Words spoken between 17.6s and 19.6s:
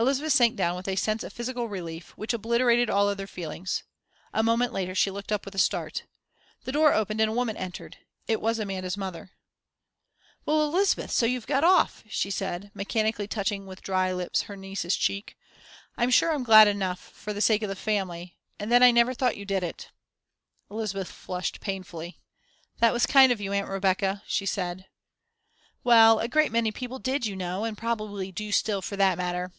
of the family. And then I never thought you